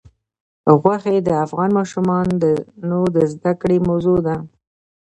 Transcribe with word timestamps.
غوښې 0.81 1.17
د 1.27 1.29
افغان 1.45 1.69
ماشومانو 1.77 2.33
د 3.15 3.17
زده 3.31 3.51
کړې 3.61 3.77
موضوع 3.89 4.17
ده. 4.27 4.35